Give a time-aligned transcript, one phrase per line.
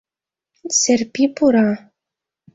[0.79, 1.69] Серпи пура.